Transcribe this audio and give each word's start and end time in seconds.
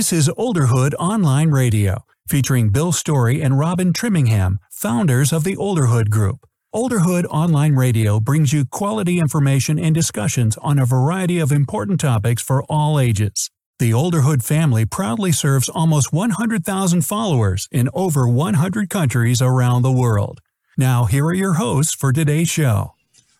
This 0.00 0.14
is 0.14 0.28
Olderhood 0.30 0.94
Online 0.98 1.50
Radio, 1.50 2.06
featuring 2.26 2.70
Bill 2.70 2.90
Story 2.90 3.42
and 3.42 3.58
Robin 3.58 3.92
Trimingham, 3.92 4.56
founders 4.70 5.30
of 5.30 5.44
the 5.44 5.56
Olderhood 5.56 6.08
Group. 6.08 6.46
Olderhood 6.74 7.26
Online 7.26 7.74
Radio 7.74 8.18
brings 8.18 8.50
you 8.50 8.64
quality 8.64 9.18
information 9.18 9.78
and 9.78 9.94
discussions 9.94 10.56
on 10.62 10.78
a 10.78 10.86
variety 10.86 11.38
of 11.38 11.52
important 11.52 12.00
topics 12.00 12.40
for 12.40 12.64
all 12.64 12.98
ages. 12.98 13.50
The 13.78 13.90
Olderhood 13.90 14.42
family 14.42 14.86
proudly 14.86 15.32
serves 15.32 15.68
almost 15.68 16.14
100,000 16.14 17.02
followers 17.02 17.68
in 17.70 17.90
over 17.92 18.26
100 18.26 18.88
countries 18.88 19.42
around 19.42 19.82
the 19.82 19.92
world. 19.92 20.40
Now, 20.78 21.04
here 21.04 21.26
are 21.26 21.34
your 21.34 21.54
hosts 21.64 21.94
for 21.94 22.10
today's 22.10 22.48
show. 22.48 22.94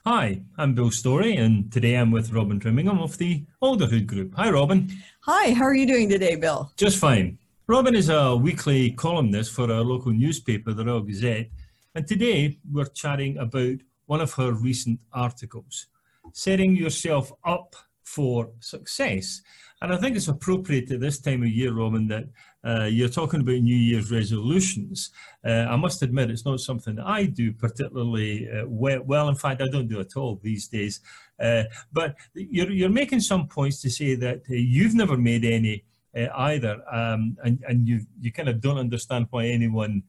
Hi, 0.06 0.40
I'm 0.56 0.74
Bill 0.74 0.90
Story, 0.90 1.36
and 1.36 1.70
today 1.70 1.94
I'm 1.94 2.10
with 2.10 2.32
Robin 2.32 2.58
Trimingham 2.58 3.02
of 3.02 3.18
the 3.18 3.44
Olderhood 3.62 4.06
Group. 4.06 4.34
Hi, 4.34 4.50
Robin. 4.50 4.90
Hi, 5.32 5.52
how 5.52 5.62
are 5.62 5.74
you 5.76 5.86
doing 5.86 6.08
today, 6.08 6.34
Bill? 6.34 6.72
Just 6.76 6.98
fine. 6.98 7.38
Robin 7.68 7.94
is 7.94 8.08
a 8.08 8.34
weekly 8.34 8.90
columnist 8.90 9.52
for 9.52 9.70
our 9.70 9.82
local 9.82 10.10
newspaper, 10.10 10.72
the 10.72 10.84
Royal 10.84 11.02
Gazette, 11.02 11.48
and 11.94 12.04
today 12.04 12.58
we're 12.72 12.86
chatting 12.86 13.38
about 13.38 13.76
one 14.06 14.20
of 14.20 14.32
her 14.32 14.50
recent 14.50 14.98
articles, 15.12 15.86
Setting 16.32 16.74
Yourself 16.74 17.30
Up 17.44 17.76
for 18.02 18.50
Success. 18.58 19.40
And 19.80 19.94
I 19.94 19.98
think 19.98 20.16
it's 20.16 20.26
appropriate 20.26 20.90
at 20.90 20.98
this 20.98 21.20
time 21.20 21.44
of 21.44 21.48
year, 21.48 21.74
Robin, 21.74 22.08
that 22.08 22.24
uh, 22.64 22.84
you're 22.84 23.08
talking 23.08 23.40
about 23.40 23.52
New 23.52 23.76
Year's 23.76 24.10
resolutions. 24.10 25.10
Uh, 25.44 25.66
I 25.68 25.76
must 25.76 26.02
admit, 26.02 26.30
it's 26.30 26.44
not 26.44 26.60
something 26.60 26.96
that 26.96 27.06
I 27.06 27.24
do 27.24 27.52
particularly 27.52 28.48
uh, 28.50 28.64
well. 28.66 29.28
In 29.28 29.34
fact, 29.34 29.62
I 29.62 29.68
don't 29.68 29.88
do 29.88 30.00
at 30.00 30.16
all 30.16 30.40
these 30.42 30.68
days. 30.68 31.00
Uh, 31.38 31.64
but 31.92 32.16
you're, 32.34 32.70
you're 32.70 32.90
making 32.90 33.20
some 33.20 33.48
points 33.48 33.80
to 33.82 33.90
say 33.90 34.14
that 34.16 34.40
uh, 34.50 34.54
you've 34.54 34.94
never 34.94 35.16
made 35.16 35.44
any 35.44 35.84
uh, 36.16 36.26
either, 36.36 36.82
um, 36.92 37.36
and, 37.44 37.62
and 37.66 37.88
you, 37.88 38.00
you 38.20 38.32
kind 38.32 38.48
of 38.48 38.60
don't 38.60 38.78
understand 38.78 39.26
why 39.30 39.46
anyone 39.46 40.02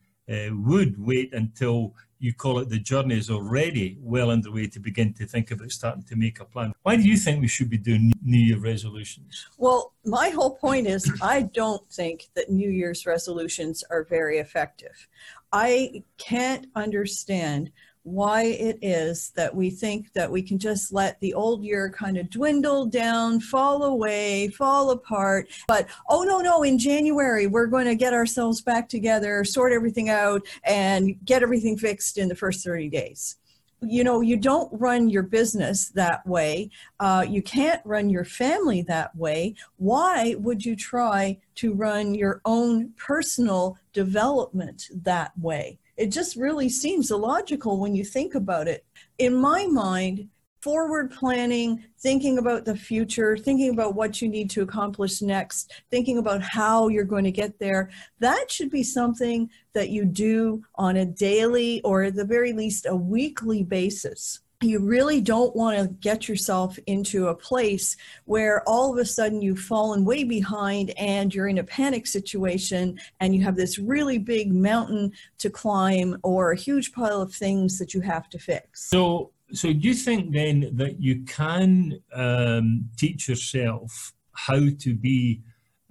would 0.49 0.95
wait 0.97 1.33
until 1.33 1.93
you 2.21 2.33
call 2.33 2.59
it 2.59 2.69
the 2.69 2.77
journey 2.77 3.17
is 3.17 3.31
already 3.31 3.97
well 3.99 4.29
underway 4.29 4.67
to 4.67 4.79
begin 4.79 5.11
to 5.11 5.25
think 5.25 5.49
about 5.49 5.71
starting 5.71 6.03
to 6.03 6.15
make 6.15 6.39
a 6.39 6.45
plan. 6.45 6.71
Why 6.83 6.95
do 6.95 7.01
you 7.01 7.17
think 7.17 7.41
we 7.41 7.47
should 7.47 7.69
be 7.69 7.79
doing 7.79 8.13
New 8.23 8.37
Year 8.37 8.59
resolutions? 8.59 9.47
Well, 9.57 9.93
my 10.05 10.29
whole 10.29 10.55
point 10.55 10.85
is 10.85 11.11
I 11.19 11.41
don't 11.41 11.83
think 11.91 12.29
that 12.35 12.51
New 12.51 12.69
Year's 12.69 13.07
resolutions 13.07 13.83
are 13.89 14.03
very 14.03 14.37
effective. 14.37 15.07
I 15.51 16.03
can't 16.19 16.67
understand 16.75 17.71
why 18.03 18.43
it 18.43 18.79
is 18.81 19.31
that 19.35 19.55
we 19.55 19.69
think 19.69 20.11
that 20.13 20.31
we 20.31 20.41
can 20.41 20.57
just 20.57 20.91
let 20.91 21.19
the 21.19 21.33
old 21.33 21.63
year 21.63 21.89
kind 21.89 22.17
of 22.17 22.29
dwindle 22.29 22.85
down, 22.85 23.39
fall 23.39 23.83
away, 23.83 24.47
fall 24.49 24.89
apart. 24.89 25.47
But 25.67 25.87
oh, 26.09 26.23
no, 26.23 26.39
no, 26.39 26.63
in 26.63 26.77
January, 26.77 27.47
we're 27.47 27.67
going 27.67 27.85
to 27.85 27.95
get 27.95 28.13
ourselves 28.13 28.61
back 28.61 28.89
together, 28.89 29.43
sort 29.43 29.71
everything 29.71 30.09
out, 30.09 30.41
and 30.63 31.15
get 31.25 31.43
everything 31.43 31.77
fixed 31.77 32.17
in 32.17 32.27
the 32.27 32.35
first 32.35 32.63
30 32.63 32.89
days. 32.89 33.37
You 33.83 34.03
know, 34.03 34.21
you 34.21 34.37
don't 34.37 34.71
run 34.79 35.09
your 35.09 35.23
business 35.23 35.89
that 35.89 36.25
way. 36.27 36.69
Uh, 36.99 37.25
you 37.27 37.41
can't 37.41 37.81
run 37.83 38.11
your 38.11 38.25
family 38.25 38.83
that 38.83 39.15
way. 39.15 39.55
Why 39.77 40.35
would 40.37 40.63
you 40.63 40.75
try 40.75 41.39
to 41.55 41.73
run 41.73 42.13
your 42.13 42.41
own 42.45 42.91
personal 42.95 43.77
development 43.93 44.87
that 44.93 45.31
way? 45.39 45.79
It 45.97 46.07
just 46.07 46.35
really 46.35 46.69
seems 46.69 47.11
illogical 47.11 47.79
when 47.79 47.95
you 47.95 48.03
think 48.03 48.35
about 48.35 48.67
it. 48.67 48.85
In 49.17 49.35
my 49.35 49.65
mind, 49.65 50.29
forward 50.61 51.11
planning, 51.11 51.83
thinking 51.99 52.37
about 52.37 52.65
the 52.65 52.75
future, 52.75 53.35
thinking 53.35 53.71
about 53.71 53.95
what 53.95 54.21
you 54.21 54.29
need 54.29 54.49
to 54.51 54.61
accomplish 54.61 55.21
next, 55.21 55.73
thinking 55.89 56.19
about 56.19 56.41
how 56.41 56.87
you're 56.87 57.03
going 57.03 57.23
to 57.23 57.31
get 57.31 57.57
there, 57.59 57.89
that 58.19 58.51
should 58.51 58.69
be 58.69 58.83
something 58.83 59.49
that 59.73 59.89
you 59.89 60.05
do 60.05 60.63
on 60.75 60.97
a 60.97 61.05
daily 61.05 61.81
or 61.81 62.03
at 62.03 62.15
the 62.15 62.25
very 62.25 62.53
least 62.53 62.85
a 62.85 62.95
weekly 62.95 63.63
basis 63.63 64.39
you 64.61 64.79
really 64.79 65.21
don't 65.21 65.55
want 65.55 65.77
to 65.77 65.87
get 65.95 66.27
yourself 66.27 66.77
into 66.85 67.27
a 67.27 67.35
place 67.35 67.97
where 68.25 68.67
all 68.67 68.91
of 68.91 68.99
a 68.99 69.05
sudden 69.05 69.41
you've 69.41 69.59
fallen 69.59 70.05
way 70.05 70.23
behind 70.23 70.91
and 70.97 71.33
you're 71.33 71.47
in 71.47 71.57
a 71.57 71.63
panic 71.63 72.05
situation 72.05 72.99
and 73.19 73.35
you 73.35 73.41
have 73.41 73.55
this 73.55 73.79
really 73.79 74.17
big 74.17 74.53
mountain 74.53 75.11
to 75.39 75.49
climb 75.49 76.17
or 76.23 76.51
a 76.51 76.55
huge 76.55 76.91
pile 76.93 77.21
of 77.21 77.33
things 77.33 77.79
that 77.79 77.93
you 77.93 78.01
have 78.01 78.29
to 78.29 78.37
fix. 78.37 78.89
So, 78.89 79.31
so 79.51 79.73
do 79.73 79.87
you 79.87 79.95
think 79.95 80.31
then 80.31 80.69
that 80.73 81.01
you 81.01 81.23
can 81.23 81.99
um, 82.13 82.89
teach 82.97 83.27
yourself 83.27 84.13
how 84.33 84.59
to 84.79 84.93
be 84.93 85.41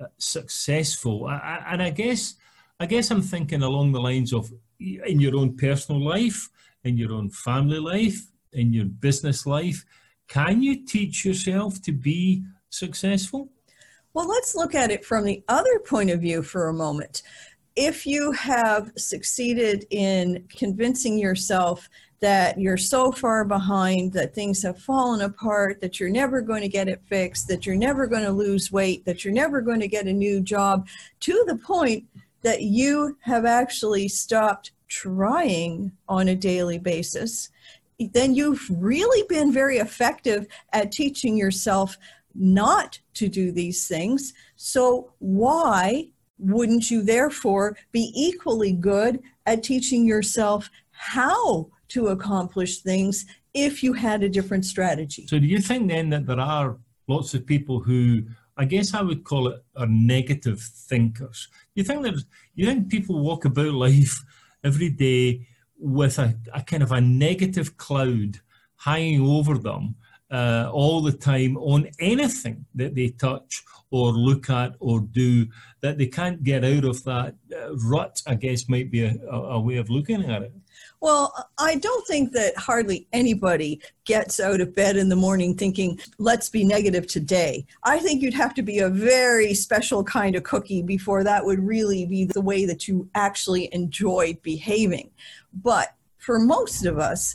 uh, 0.01 0.07
successful? 0.19 1.27
I, 1.27 1.65
and 1.71 1.83
I 1.83 1.91
guess, 1.91 2.37
I 2.79 2.87
guess 2.87 3.11
I'm 3.11 3.23
thinking 3.23 3.63
along 3.63 3.93
the 3.93 4.01
lines 4.01 4.33
of 4.33 4.53
in 4.79 5.21
your 5.21 5.37
own 5.37 5.57
personal 5.57 6.03
life, 6.03 6.49
in 6.85 6.97
your 6.97 7.13
own 7.13 7.31
family 7.31 7.79
life 7.79 8.31
in 8.53 8.73
your 8.73 8.87
business 8.87 9.47
life. 9.47 9.85
Can 10.29 10.63
you 10.63 10.85
teach 10.85 11.25
yourself 11.25 11.83
to 11.83 11.93
be 11.93 12.45
successful? 12.71 13.49
Well, 14.15 14.29
let's 14.29 14.55
look 14.55 14.75
at 14.75 14.91
it 14.91 15.05
from 15.05 15.25
the 15.25 15.43
other 15.49 15.79
point 15.81 16.11
of 16.11 16.21
view 16.21 16.43
for 16.43 16.69
a 16.69 16.75
moment. 16.75 17.23
If 17.77 18.07
you 18.07 18.33
have 18.33 18.93
succeeded 18.97 19.87
in 19.91 20.45
convincing 20.49 21.19
yourself 21.19 21.89
that 22.21 22.61
you're 22.61 22.77
so 22.77 23.11
far 23.13 23.45
behind, 23.45 24.13
that 24.13 24.35
things 24.35 24.63
have 24.63 24.79
fallen 24.79 25.23
apart, 25.23 25.81
that 25.81 25.99
you're 25.99 26.11
never 26.11 26.43
going 26.43 26.61
to 26.61 26.69
get 26.69 26.89
it 26.89 27.01
fixed, 27.07 27.49
that 27.49 27.65
you're 27.65 27.77
never 27.77 28.07
going 28.07 28.25
to 28.25 28.33
lose 28.33 28.71
weight, 28.71 29.05
that 29.07 29.25
you're 29.25 29.33
never 29.33 29.61
going 29.61 29.81
to 29.81 29.89
get 29.89 30.07
a 30.07 30.13
new 30.13 30.41
job, 30.41 30.87
to 31.21 31.45
the 31.47 31.57
point 31.57 32.05
that 32.43 32.63
you 32.63 33.17
have 33.23 33.45
actually 33.45 34.09
stopped 34.09 34.73
trying 34.89 35.93
on 36.09 36.29
a 36.29 36.35
daily 36.35 36.79
basis 36.79 37.49
then 38.13 38.35
you've 38.35 38.67
really 38.71 39.27
been 39.29 39.53
very 39.53 39.79
effective 39.79 40.47
at 40.73 40.93
teaching 40.93 41.37
yourself 41.37 41.97
not 42.35 42.99
to 43.15 43.29
do 43.29 43.53
these 43.53 43.87
things. 43.87 44.33
So, 44.57 45.13
why 45.19 46.09
wouldn't 46.39 46.91
you 46.91 47.03
therefore 47.03 47.77
be 47.93 48.13
equally 48.15 48.73
good 48.73 49.21
at 49.47 49.63
teaching 49.63 50.07
yourself 50.07 50.71
how 50.91 51.69
to 51.89 52.09
accomplish 52.09 52.79
things 52.79 53.27
if 53.53 53.83
you 53.83 53.93
had 53.93 54.23
a 54.23 54.29
different 54.29 54.65
strategy? 54.65 55.27
So, 55.27 55.39
do 55.39 55.47
you 55.47 55.61
think 55.61 55.89
then 55.89 56.11
that 56.11 56.27
there 56.27 56.41
are 56.41 56.79
lots 57.09 57.35
of 57.35 57.45
people 57.47 57.81
who 57.81 58.23
I 58.57 58.67
guess 58.67 58.93
I 58.93 59.01
would 59.01 59.25
call 59.25 59.49
it 59.49 59.65
are 59.75 59.87
negative 59.87 60.61
thinkers. 60.61 61.49
You 61.75 61.83
think 61.83 62.03
there's 62.03 62.27
you 62.55 62.67
think 62.67 62.91
people 62.91 63.19
walk 63.21 63.47
about 63.47 63.73
life 63.73 64.23
every 64.63 64.91
day 64.91 65.47
with 65.81 66.19
a, 66.19 66.37
a 66.55 66.63
kind 66.63 66.83
of 66.83 66.93
a 66.93 67.01
negative 67.01 67.77
cloud 67.77 68.41
hanging 68.77 69.21
over 69.21 69.59
them 69.59 69.97
uh, 70.31 70.71
all 70.73 71.01
the 71.01 71.13
time 71.13 71.57
on 71.57 71.89
anything 71.99 72.65
that 72.75 72.95
they 72.95 73.09
touch 73.09 73.63
or 73.91 74.13
look 74.13 74.49
at 74.49 74.75
or 74.79 75.01
do 75.01 75.47
that 75.81 75.99
they 75.99 76.07
can't 76.07 76.45
get 76.45 76.65
out 76.65 76.85
of 76.85 77.03
that 77.05 77.35
uh, 77.53 77.75
rut, 77.79 78.23
I 78.27 78.35
guess 78.35 78.69
might 78.69 78.91
be 78.91 79.05
a, 79.05 79.17
a, 79.31 79.59
way 79.61 79.77
of 79.77 79.91
looking 79.91 80.25
at 80.31 80.43
it. 80.43 80.53
Well, 81.01 81.33
I 81.59 81.77
don't 81.77 82.07
think 82.07 82.33
that 82.33 82.57
hardly 82.57 83.09
anybody 83.13 83.81
gets 84.05 84.39
out 84.39 84.61
of 84.61 84.75
bed 84.75 84.97
in 84.97 85.09
the 85.09 85.17
morning 85.17 85.57
thinking, 85.57 85.99
let's 86.19 86.49
be 86.49 86.63
negative 86.63 87.07
today. 87.07 87.67
I 87.83 87.99
think 87.99 88.23
you'd 88.23 88.35
have 88.35 88.55
to 88.55 88.63
be 88.63 88.81
a 88.81 88.89
very 88.89 89.55
special 89.55 90.05
kind 90.05 90.37
of 90.37 90.45
cookie 90.45 90.83
before 90.83 91.25
that 91.25 91.45
would 91.45 91.67
really 91.67 92.05
be 92.07 92.27
the 92.27 92.41
way 92.41 92.67
that 92.67 92.87
you 92.87 93.09
actually 93.15 93.73
enjoyed 93.73 94.43
behaving. 94.43 95.11
But 95.55 95.95
for 96.19 96.39
most 96.39 96.85
of 96.85 96.99
us, 96.99 97.35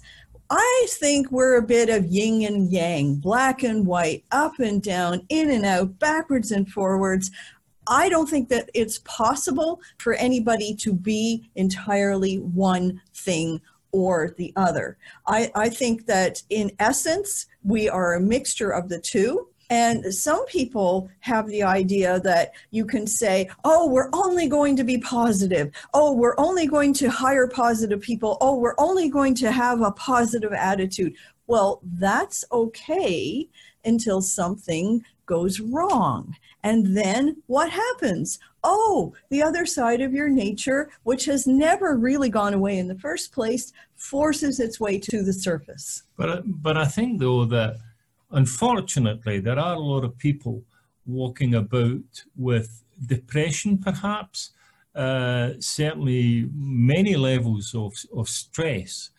I 0.49 0.87
think 0.89 1.31
we're 1.31 1.57
a 1.57 1.63
bit 1.63 1.89
of 1.89 2.05
yin 2.05 2.43
and 2.43 2.71
yang, 2.71 3.15
black 3.15 3.63
and 3.63 3.85
white, 3.85 4.23
up 4.31 4.59
and 4.59 4.81
down, 4.81 5.25
in 5.29 5.49
and 5.49 5.65
out, 5.65 5.97
backwards 5.99 6.51
and 6.51 6.69
forwards. 6.69 7.31
I 7.87 8.09
don't 8.09 8.29
think 8.29 8.49
that 8.49 8.69
it's 8.73 8.99
possible 8.99 9.81
for 9.97 10.13
anybody 10.13 10.75
to 10.77 10.93
be 10.93 11.49
entirely 11.55 12.37
one 12.37 13.01
thing 13.13 13.61
or 13.91 14.35
the 14.37 14.51
other. 14.55 14.97
I, 15.25 15.51
I 15.55 15.69
think 15.69 16.05
that 16.07 16.43
in 16.49 16.71
essence, 16.79 17.45
we 17.63 17.89
are 17.89 18.13
a 18.13 18.19
mixture 18.19 18.71
of 18.71 18.89
the 18.89 18.99
two. 18.99 19.47
And 19.69 20.13
some 20.13 20.45
people 20.45 21.09
have 21.21 21.47
the 21.47 21.63
idea 21.63 22.19
that 22.19 22.51
you 22.71 22.85
can 22.85 23.07
say, 23.07 23.49
oh, 23.63 23.89
we're 23.89 24.09
only 24.13 24.47
going 24.47 24.75
to 24.77 24.83
be 24.83 24.99
positive. 24.99 25.71
Oh, 25.93 26.13
we're 26.13 26.35
only 26.37 26.67
going 26.67 26.93
to 26.95 27.09
hire 27.09 27.47
positive 27.47 28.01
people. 28.01 28.37
Oh, 28.41 28.57
we're 28.57 28.75
only 28.77 29.09
going 29.09 29.33
to 29.35 29.51
have 29.51 29.81
a 29.81 29.91
positive 29.91 30.53
attitude. 30.53 31.15
Well, 31.47 31.81
that's 31.83 32.45
okay 32.51 33.47
until 33.83 34.21
something 34.21 35.03
goes 35.25 35.59
wrong. 35.59 36.35
And 36.63 36.97
then 36.97 37.41
what 37.47 37.69
happens? 37.69 38.39
Oh, 38.63 39.13
the 39.29 39.43
other 39.43 39.65
side 39.65 40.01
of 40.01 40.13
your 40.13 40.29
nature, 40.29 40.89
which 41.03 41.25
has 41.25 41.45
never 41.45 41.95
really 41.95 42.29
gone 42.29 42.53
away 42.53 42.77
in 42.77 42.87
the 42.87 42.97
first 42.97 43.31
place, 43.31 43.71
forces 43.95 44.59
its 44.59 44.79
way 44.79 44.97
to 44.99 45.23
the 45.23 45.33
surface. 45.33 46.03
But, 46.17 46.43
but 46.45 46.77
I 46.77 46.85
think, 46.85 47.19
though, 47.19 47.45
that 47.45 47.77
Unfortunately, 48.35 49.39
there 49.39 49.57
are 49.57 49.75
a 49.75 49.79
lot 49.79 50.03
of 50.03 50.17
people 50.17 50.61
walking 51.05 51.55
about 51.55 52.25
with 52.35 52.83
depression, 53.05 53.77
perhaps, 53.77 54.51
uh, 54.93 55.51
certainly 55.59 56.49
many 56.53 57.15
levels 57.15 57.73
of, 57.73 57.93
of 58.13 58.27
stress. 58.27 59.09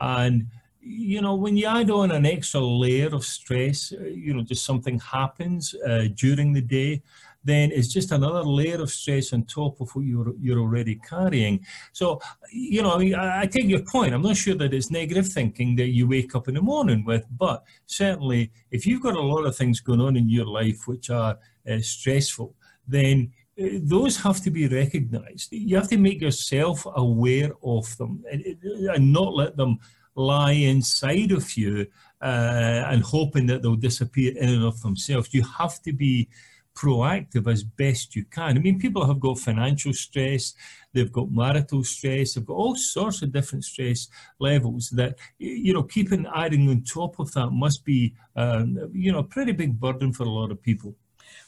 And, 0.00 0.48
you 0.80 1.20
know, 1.22 1.36
when 1.36 1.56
you 1.56 1.66
add 1.66 1.88
on 1.88 2.10
an 2.10 2.26
extra 2.26 2.60
layer 2.60 3.14
of 3.14 3.24
stress, 3.24 3.92
uh, 3.92 4.06
you 4.06 4.34
know, 4.34 4.42
just 4.42 4.64
something 4.64 4.98
happens 4.98 5.74
uh, 5.86 6.08
during 6.12 6.52
the 6.52 6.60
day, 6.60 7.00
then 7.44 7.70
it's 7.72 7.88
just 7.88 8.10
another 8.12 8.42
layer 8.42 8.80
of 8.80 8.90
stress 8.90 9.32
on 9.32 9.44
top 9.44 9.80
of 9.80 9.90
what 9.94 10.04
you're, 10.04 10.34
you're 10.40 10.58
already 10.58 10.96
carrying. 10.96 11.64
So, 11.92 12.20
you 12.50 12.82
know, 12.82 12.92
I, 12.92 13.42
I 13.42 13.46
take 13.46 13.66
your 13.66 13.82
point. 13.84 14.14
I'm 14.14 14.22
not 14.22 14.36
sure 14.36 14.54
that 14.54 14.74
it's 14.74 14.90
negative 14.90 15.28
thinking 15.28 15.76
that 15.76 15.88
you 15.88 16.08
wake 16.08 16.34
up 16.34 16.48
in 16.48 16.54
the 16.54 16.62
morning 16.62 17.04
with, 17.04 17.26
but 17.38 17.64
certainly 17.86 18.50
if 18.70 18.86
you've 18.86 19.02
got 19.02 19.14
a 19.14 19.20
lot 19.20 19.44
of 19.44 19.56
things 19.56 19.80
going 19.80 20.00
on 20.00 20.16
in 20.16 20.28
your 20.28 20.46
life 20.46 20.86
which 20.86 21.10
are 21.10 21.38
uh, 21.70 21.78
stressful, 21.80 22.54
then 22.88 23.32
uh, 23.60 23.66
those 23.82 24.16
have 24.16 24.40
to 24.42 24.50
be 24.50 24.66
recognized. 24.66 25.52
You 25.52 25.76
have 25.76 25.88
to 25.88 25.98
make 25.98 26.20
yourself 26.20 26.86
aware 26.96 27.50
of 27.62 27.96
them 27.98 28.24
and, 28.30 28.44
and 28.62 29.12
not 29.12 29.34
let 29.34 29.56
them 29.56 29.78
lie 30.16 30.52
inside 30.52 31.32
of 31.32 31.56
you 31.56 31.86
uh, 32.22 32.84
and 32.88 33.02
hoping 33.02 33.46
that 33.46 33.62
they'll 33.62 33.76
disappear 33.76 34.32
in 34.38 34.48
and 34.48 34.64
of 34.64 34.80
themselves. 34.80 35.34
You 35.34 35.42
have 35.58 35.82
to 35.82 35.92
be 35.92 36.28
proactive 36.74 37.50
as 37.50 37.62
best 37.62 38.16
you 38.16 38.24
can. 38.24 38.56
I 38.56 38.60
mean, 38.60 38.78
people 38.78 39.06
have 39.06 39.20
got 39.20 39.38
financial 39.38 39.92
stress, 39.92 40.54
they've 40.92 41.12
got 41.12 41.30
marital 41.30 41.84
stress, 41.84 42.34
they've 42.34 42.44
got 42.44 42.54
all 42.54 42.76
sorts 42.76 43.22
of 43.22 43.32
different 43.32 43.64
stress 43.64 44.08
levels 44.38 44.90
that, 44.90 45.18
you 45.38 45.72
know, 45.72 45.84
keeping 45.84 46.26
adding 46.34 46.68
on 46.68 46.82
top 46.82 47.18
of 47.18 47.32
that 47.34 47.50
must 47.50 47.84
be, 47.84 48.14
um, 48.36 48.90
you 48.92 49.12
know, 49.12 49.20
a 49.20 49.24
pretty 49.24 49.52
big 49.52 49.78
burden 49.78 50.12
for 50.12 50.24
a 50.24 50.30
lot 50.30 50.50
of 50.50 50.60
people. 50.62 50.94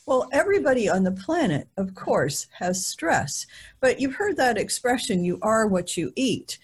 Well, 0.06 0.28
everybody 0.32 0.88
on 0.88 1.02
the 1.02 1.12
planet, 1.12 1.68
of 1.76 1.94
course, 1.94 2.46
has 2.58 2.86
stress. 2.86 3.46
But 3.80 4.00
you've 4.00 4.14
heard 4.14 4.36
that 4.36 4.56
expression, 4.56 5.24
you 5.24 5.38
are 5.42 5.66
what 5.66 5.96
you 5.96 6.12
eat. 6.14 6.58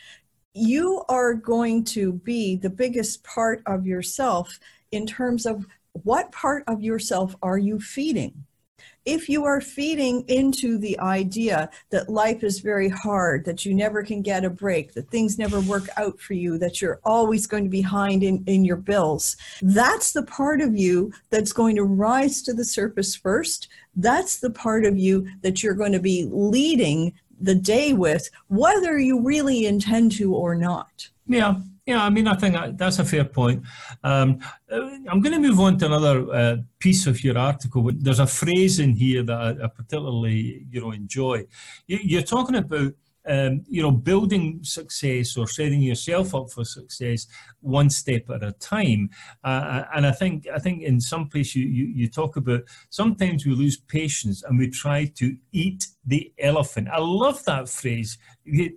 You 0.54 1.02
are 1.08 1.34
going 1.34 1.84
to 1.84 2.12
be 2.12 2.56
the 2.56 2.70
biggest 2.70 3.24
part 3.24 3.62
of 3.66 3.86
yourself 3.86 4.60
in 4.92 5.06
terms 5.06 5.46
of 5.46 5.66
what 5.92 6.30
part 6.30 6.64
of 6.68 6.82
yourself 6.82 7.34
are 7.42 7.58
you 7.58 7.80
feeding? 7.80 8.44
If 9.04 9.28
you 9.28 9.44
are 9.44 9.60
feeding 9.60 10.24
into 10.28 10.78
the 10.78 10.98
idea 11.00 11.68
that 11.90 12.08
life 12.08 12.42
is 12.42 12.60
very 12.60 12.88
hard, 12.88 13.44
that 13.44 13.66
you 13.66 13.74
never 13.74 14.02
can 14.02 14.22
get 14.22 14.44
a 14.44 14.50
break, 14.50 14.94
that 14.94 15.10
things 15.10 15.38
never 15.38 15.60
work 15.60 15.88
out 15.96 16.18
for 16.18 16.34
you, 16.34 16.56
that 16.58 16.80
you're 16.80 17.00
always 17.04 17.46
going 17.46 17.64
to 17.64 17.70
be 17.70 17.82
behind 17.82 18.22
in, 18.22 18.44
in 18.46 18.64
your 18.64 18.76
bills, 18.76 19.36
that's 19.60 20.12
the 20.12 20.22
part 20.22 20.60
of 20.60 20.76
you 20.76 21.12
that's 21.30 21.52
going 21.52 21.74
to 21.74 21.82
rise 21.82 22.42
to 22.42 22.54
the 22.54 22.64
surface 22.64 23.16
first. 23.16 23.68
That's 23.96 24.38
the 24.38 24.50
part 24.50 24.84
of 24.84 24.96
you 24.96 25.28
that 25.42 25.62
you're 25.62 25.74
going 25.74 25.92
to 25.92 26.00
be 26.00 26.28
leading 26.30 27.12
the 27.40 27.56
day 27.56 27.92
with, 27.92 28.30
whether 28.48 28.98
you 28.98 29.20
really 29.20 29.66
intend 29.66 30.12
to 30.12 30.32
or 30.32 30.54
not. 30.54 31.08
Yeah, 31.26 31.56
yeah, 31.86 32.04
I 32.04 32.10
mean, 32.10 32.28
I 32.28 32.34
think 32.34 32.56
that's 32.76 33.00
a 33.00 33.04
fair 33.04 33.24
point. 33.24 33.64
Um, 34.04 34.38
uh, 34.70 34.90
I'm 35.10 35.20
going 35.20 35.32
to 35.32 35.40
move 35.40 35.58
on 35.58 35.78
to 35.78 35.86
another 35.86 36.32
uh, 36.32 36.56
piece 36.78 37.08
of 37.08 37.24
your 37.24 37.36
article. 37.36 37.90
There's 37.92 38.20
a 38.20 38.26
phrase 38.26 38.78
in 38.78 38.94
here 38.94 39.24
that 39.24 39.36
I, 39.36 39.64
I 39.64 39.66
particularly, 39.66 40.64
you 40.70 40.80
know, 40.80 40.92
enjoy. 40.92 41.44
You, 41.88 42.18
are 42.20 42.22
talking 42.22 42.54
about 42.54 42.92
um, 43.26 43.62
you 43.68 43.82
know, 43.82 43.90
building 43.90 44.60
success 44.62 45.36
or 45.36 45.46
setting 45.46 45.80
yourself 45.80 46.34
up 46.34 46.50
for 46.50 46.64
success 46.64 47.26
one 47.60 47.90
step 47.90 48.28
at 48.30 48.42
a 48.42 48.52
time. 48.52 49.10
Uh, 49.44 49.84
and 49.94 50.06
I 50.06 50.12
think 50.12 50.46
I 50.52 50.58
think 50.58 50.82
in 50.82 51.00
some 51.00 51.28
place 51.28 51.54
you, 51.54 51.66
you, 51.66 51.86
you 51.86 52.08
talk 52.08 52.36
about 52.36 52.62
sometimes 52.90 53.46
we 53.46 53.54
lose 53.54 53.76
patience 53.76 54.42
and 54.42 54.58
we 54.58 54.68
try 54.68 55.06
to 55.16 55.36
eat 55.52 55.86
the 56.04 56.32
elephant. 56.38 56.88
I 56.88 56.98
love 56.98 57.44
that 57.44 57.68
phrase. 57.68 58.18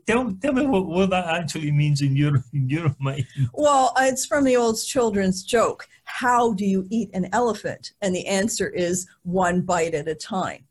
Tell, 0.06 0.32
tell 0.34 0.54
me 0.54 0.68
what, 0.68 0.86
what 0.86 1.10
that 1.10 1.26
actually 1.26 1.72
means 1.72 2.02
in 2.02 2.16
your 2.16 2.44
in 2.54 2.70
your 2.70 2.96
mind. 3.00 3.26
Well, 3.54 3.94
it's 4.00 4.26
from 4.26 4.44
the 4.44 4.56
old 4.56 4.80
children's 4.80 5.44
joke. 5.44 5.88
How 6.04 6.54
do 6.54 6.66
you 6.66 6.86
eat 6.92 7.10
an 7.14 7.30
elephant? 7.34 7.94
And 8.02 8.16
the 8.16 8.28
answer 8.28 8.70
is 8.70 9.08
one 9.24 9.62
bite 9.62 9.96
at 9.96 10.08
a 10.08 10.16
time 10.16 10.66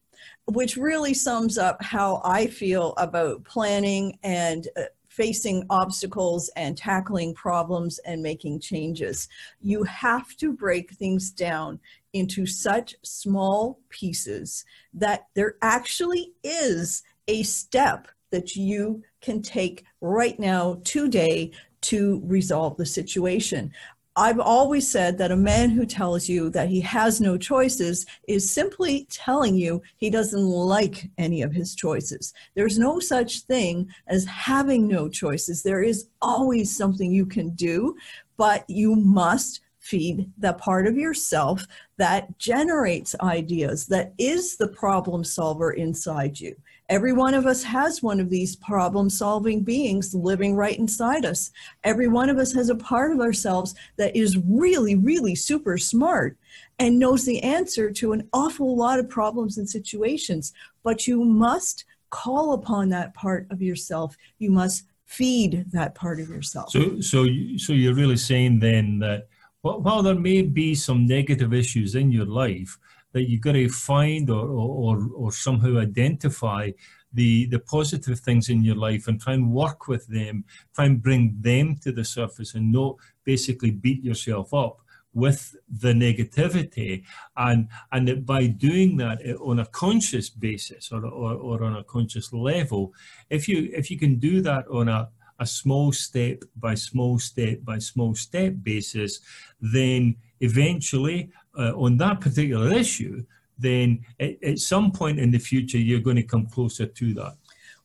which 0.46 0.76
really 0.76 1.14
sums 1.14 1.58
up 1.58 1.82
how 1.82 2.20
I 2.24 2.46
feel 2.46 2.94
about 2.96 3.44
planning 3.44 4.18
and 4.22 4.68
uh, 4.76 4.82
facing 5.08 5.64
obstacles 5.70 6.50
and 6.56 6.76
tackling 6.76 7.34
problems 7.34 7.98
and 8.00 8.22
making 8.22 8.58
changes. 8.58 9.28
You 9.60 9.84
have 9.84 10.36
to 10.38 10.52
break 10.52 10.90
things 10.92 11.30
down 11.30 11.78
into 12.12 12.46
such 12.46 12.96
small 13.02 13.78
pieces 13.90 14.64
that 14.92 15.26
there 15.34 15.54
actually 15.62 16.32
is 16.42 17.04
a 17.28 17.44
step 17.44 18.08
that 18.30 18.56
you 18.56 19.02
can 19.20 19.40
take 19.40 19.84
right 20.00 20.38
now 20.40 20.80
today 20.82 21.52
to 21.82 22.20
resolve 22.24 22.76
the 22.76 22.86
situation. 22.86 23.72
I've 24.16 24.38
always 24.38 24.88
said 24.88 25.18
that 25.18 25.32
a 25.32 25.36
man 25.36 25.70
who 25.70 25.84
tells 25.84 26.28
you 26.28 26.48
that 26.50 26.68
he 26.68 26.80
has 26.82 27.20
no 27.20 27.36
choices 27.36 28.06
is 28.28 28.48
simply 28.48 29.08
telling 29.10 29.56
you 29.56 29.82
he 29.96 30.08
doesn't 30.08 30.46
like 30.46 31.10
any 31.18 31.42
of 31.42 31.52
his 31.52 31.74
choices. 31.74 32.32
There's 32.54 32.78
no 32.78 33.00
such 33.00 33.40
thing 33.40 33.88
as 34.06 34.24
having 34.24 34.86
no 34.86 35.08
choices. 35.08 35.64
There 35.64 35.82
is 35.82 36.06
always 36.22 36.74
something 36.74 37.10
you 37.10 37.26
can 37.26 37.50
do, 37.50 37.96
but 38.36 38.64
you 38.70 38.94
must 38.94 39.62
feed 39.80 40.30
the 40.38 40.52
part 40.54 40.86
of 40.86 40.96
yourself 40.96 41.66
that 41.98 42.38
generates 42.38 43.16
ideas, 43.20 43.86
that 43.86 44.14
is 44.16 44.56
the 44.56 44.68
problem 44.68 45.24
solver 45.24 45.72
inside 45.72 46.38
you. 46.38 46.54
Every 46.90 47.14
one 47.14 47.32
of 47.32 47.46
us 47.46 47.62
has 47.62 48.02
one 48.02 48.20
of 48.20 48.28
these 48.28 48.56
problem 48.56 49.08
solving 49.08 49.62
beings 49.62 50.14
living 50.14 50.54
right 50.54 50.78
inside 50.78 51.24
us. 51.24 51.50
Every 51.82 52.08
one 52.08 52.28
of 52.28 52.36
us 52.36 52.52
has 52.52 52.68
a 52.68 52.74
part 52.74 53.12
of 53.12 53.20
ourselves 53.20 53.74
that 53.96 54.14
is 54.14 54.36
really, 54.46 54.94
really 54.94 55.34
super 55.34 55.78
smart 55.78 56.36
and 56.78 56.98
knows 56.98 57.24
the 57.24 57.42
answer 57.42 57.90
to 57.92 58.12
an 58.12 58.28
awful 58.34 58.76
lot 58.76 58.98
of 58.98 59.08
problems 59.08 59.56
and 59.56 59.68
situations. 59.68 60.52
But 60.82 61.06
you 61.06 61.24
must 61.24 61.86
call 62.10 62.52
upon 62.52 62.90
that 62.90 63.14
part 63.14 63.46
of 63.50 63.62
yourself. 63.62 64.16
You 64.38 64.50
must 64.50 64.84
feed 65.06 65.64
that 65.72 65.94
part 65.94 66.20
of 66.20 66.28
yourself. 66.28 66.70
So, 66.70 67.00
so, 67.00 67.26
so 67.56 67.72
you're 67.72 67.94
really 67.94 68.16
saying 68.16 68.58
then 68.58 68.98
that 68.98 69.28
while 69.62 70.02
there 70.02 70.14
may 70.14 70.42
be 70.42 70.74
some 70.74 71.06
negative 71.06 71.54
issues 71.54 71.94
in 71.94 72.12
your 72.12 72.26
life, 72.26 72.78
that 73.14 73.28
you've 73.28 73.40
got 73.40 73.52
to 73.52 73.68
find 73.68 74.28
or, 74.28 74.46
or, 74.46 75.08
or 75.14 75.32
somehow 75.32 75.78
identify 75.78 76.70
the, 77.12 77.46
the 77.46 77.60
positive 77.60 78.18
things 78.18 78.48
in 78.48 78.62
your 78.62 78.74
life 78.74 79.06
and 79.06 79.20
try 79.20 79.32
and 79.34 79.50
work 79.50 79.86
with 79.86 80.06
them, 80.08 80.44
try 80.74 80.84
and 80.86 81.02
bring 81.02 81.36
them 81.40 81.76
to 81.76 81.92
the 81.92 82.04
surface 82.04 82.54
and 82.54 82.70
not 82.70 82.96
basically 83.24 83.70
beat 83.70 84.02
yourself 84.02 84.52
up 84.52 84.80
with 85.14 85.54
the 85.68 85.92
negativity. 85.92 87.04
And 87.36 87.68
and 87.92 88.08
that 88.08 88.26
by 88.26 88.48
doing 88.48 88.96
that 88.96 89.20
on 89.40 89.60
a 89.60 89.66
conscious 89.66 90.28
basis 90.28 90.90
or, 90.90 91.06
or, 91.06 91.34
or 91.34 91.62
on 91.62 91.76
a 91.76 91.84
conscious 91.84 92.32
level 92.32 92.92
if 93.30 93.48
you 93.48 93.70
if 93.72 93.92
you 93.92 93.98
can 93.98 94.16
do 94.18 94.40
that 94.42 94.66
on 94.66 94.88
a 94.88 95.08
a 95.40 95.46
small 95.46 95.92
step 95.92 96.42
by 96.56 96.74
small 96.74 97.18
step 97.18 97.58
by 97.64 97.78
small 97.78 98.14
step 98.14 98.54
basis 98.62 99.20
then 99.60 100.14
eventually 100.40 101.30
uh, 101.58 101.72
on 101.72 101.96
that 101.98 102.20
particular 102.20 102.72
issue, 102.72 103.24
then 103.58 104.04
at, 104.20 104.42
at 104.42 104.58
some 104.58 104.90
point 104.90 105.18
in 105.18 105.30
the 105.30 105.38
future, 105.38 105.78
you're 105.78 106.00
going 106.00 106.16
to 106.16 106.22
come 106.22 106.46
closer 106.46 106.86
to 106.86 107.14
that. 107.14 107.36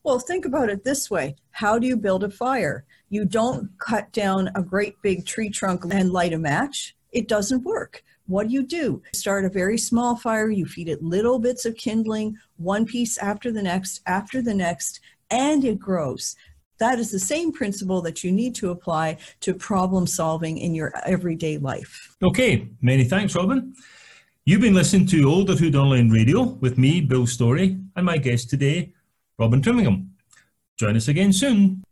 Well, 0.03 0.19
think 0.19 0.45
about 0.45 0.69
it 0.69 0.83
this 0.83 1.11
way 1.11 1.35
How 1.51 1.77
do 1.77 1.87
you 1.87 1.97
build 1.97 2.23
a 2.23 2.29
fire? 2.29 2.85
You 3.09 3.25
don't 3.25 3.69
cut 3.79 4.11
down 4.11 4.49
a 4.55 4.61
great 4.61 5.01
big 5.01 5.25
tree 5.25 5.49
trunk 5.49 5.83
and 5.91 6.11
light 6.11 6.33
a 6.33 6.37
match, 6.37 6.95
it 7.11 7.27
doesn't 7.27 7.63
work. 7.63 8.03
What 8.27 8.47
do 8.47 8.53
you 8.53 8.63
do? 8.63 9.01
Start 9.13 9.45
a 9.45 9.49
very 9.49 9.77
small 9.77 10.15
fire, 10.15 10.51
you 10.51 10.65
feed 10.65 10.87
it 10.87 11.03
little 11.03 11.39
bits 11.39 11.65
of 11.65 11.75
kindling, 11.75 12.37
one 12.57 12.85
piece 12.85 13.17
after 13.17 13.51
the 13.51 13.63
next, 13.63 14.01
after 14.05 14.41
the 14.41 14.53
next, 14.53 14.99
and 15.31 15.65
it 15.65 15.79
grows. 15.79 16.35
That 16.79 16.99
is 16.99 17.11
the 17.11 17.19
same 17.19 17.51
principle 17.51 18.01
that 18.01 18.23
you 18.23 18.31
need 18.31 18.55
to 18.55 18.71
apply 18.71 19.17
to 19.41 19.53
problem 19.53 20.07
solving 20.07 20.57
in 20.57 20.73
your 20.73 20.93
everyday 21.05 21.57
life. 21.57 22.15
Okay, 22.23 22.69
many 22.81 23.03
thanks, 23.03 23.35
Robin. 23.35 23.73
You've 24.45 24.61
been 24.61 24.73
listening 24.73 25.05
to 25.07 25.25
Olderhood 25.25 25.75
Online 25.75 26.09
Radio 26.09 26.43
with 26.43 26.77
me, 26.77 27.01
Bill 27.01 27.27
Story, 27.27 27.77
and 27.95 28.05
my 28.05 28.17
guest 28.17 28.49
today, 28.49 28.93
Robin 29.37 29.61
Trimingham. 29.61 30.07
Join 30.77 30.95
us 30.95 31.07
again 31.07 31.33
soon. 31.33 31.83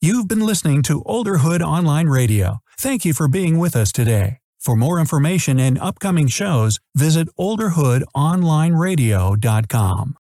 You've 0.00 0.28
been 0.28 0.46
listening 0.46 0.82
to 0.84 1.02
Olderhood 1.02 1.60
Online 1.60 2.06
Radio. 2.06 2.60
Thank 2.78 3.04
you 3.04 3.12
for 3.12 3.26
being 3.26 3.58
with 3.58 3.74
us 3.74 3.90
today. 3.90 4.38
For 4.60 4.76
more 4.76 5.00
information 5.00 5.58
and 5.58 5.76
upcoming 5.78 6.28
shows, 6.28 6.78
visit 6.94 7.28
olderhoodonlineradio.com. 7.38 10.14